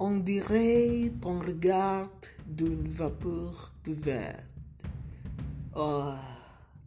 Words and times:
On 0.00 0.18
dirait 0.18 1.10
ton 1.20 1.40
regard 1.40 2.08
d'une 2.46 2.86
vapeur 2.86 3.72
de 3.84 3.92
vert. 3.92 4.44
Oh, 5.74 6.12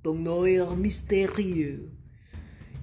ton 0.02 0.26
œil 0.28 0.62
mystérieux 0.78 1.90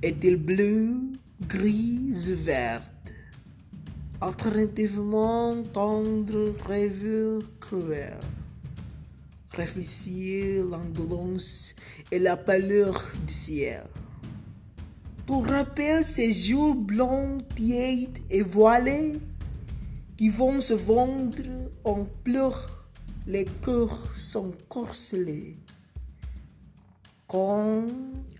est-il 0.03 0.37
bleu, 0.37 0.96
gris 1.41 2.13
ou 2.13 2.37
verte 2.45 3.14
Alternativement 4.21 5.63
tendre, 5.72 6.54
rêveur, 6.67 7.40
cruel. 7.58 8.21
Réfléchir 9.53 10.67
l'indolence 10.67 11.74
et 12.13 12.19
la 12.19 12.37
pâleur 12.37 13.03
du 13.26 13.33
ciel. 13.33 13.85
Tu 15.26 15.33
rappelles 15.33 16.05
ces 16.05 16.34
jours 16.34 16.74
blancs, 16.74 17.42
tièdes 17.56 18.18
et 18.29 18.42
voilés 18.42 19.12
qui 20.18 20.30
vont 20.30 20.60
se 20.60 20.74
vendre 20.74 21.70
en 21.84 22.04
pleurs, 22.24 22.90
les 23.28 23.45
cœurs 23.45 24.16
sont 24.16 24.52
corcelés. 24.68 25.56
Quand, 27.28 27.86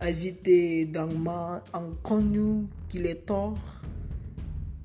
agité 0.01 0.87
dans 0.87 1.07
ma 1.07 1.63
inconnue 1.73 2.67
qui 2.89 2.99
les 2.99 3.15
tord, 3.15 3.61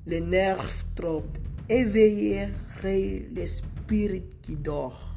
les 0.06 0.20
nerfs 0.20 0.84
trop 0.94 1.24
éveillés 1.68 2.50
l'esprit 2.84 4.22
qui 4.40 4.54
dort. 4.54 5.14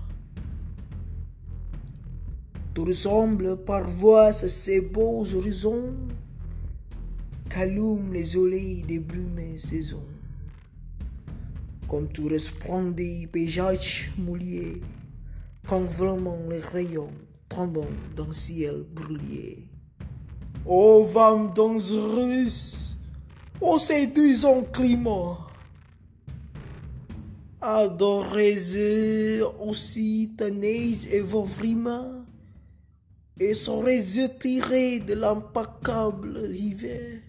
Tu 2.74 2.82
ressembles 2.82 3.56
parfois 3.66 4.28
à 4.28 4.34
ces 4.34 4.82
beaux 4.82 5.32
horizons 5.36 5.94
qu'allument 7.48 8.12
les 8.12 8.26
soleils 8.26 8.82
des 8.82 9.00
brumées 9.00 9.60
saisons 9.60 10.17
comme 11.88 12.08
tout 12.10 12.28
resplendit 12.28 13.28
paysage 13.28 14.12
mouillé, 14.18 14.82
quand 15.66 15.84
vraiment 15.84 16.40
les 16.50 16.60
rayons 16.60 17.14
tombent 17.48 17.88
dans 18.16 18.28
le 18.28 18.34
ciel 18.34 18.84
brûlé. 18.94 19.68
Ô 20.66 21.04
vent 21.06 21.46
dangereuse, 21.46 22.98
ô 23.62 23.78
séduisant 23.78 24.64
climat, 24.64 25.38
adorez 27.62 29.42
aussi 29.62 30.34
tenaise 30.38 31.08
et 31.12 31.22
vos 31.22 31.46
frimas, 31.46 32.26
et 33.40 33.54
serez 33.54 34.04
tirés 34.40 35.00
de 35.00 35.14
l'impacable 35.14 36.54
hiver 36.54 37.22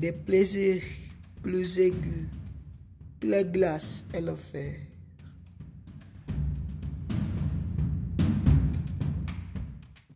des 0.00 0.12
plaisirs 0.12 0.82
plus 1.42 1.78
aigus 1.78 2.28
plug 3.20 3.52
glass 3.52 4.04
LFA. 4.14 4.89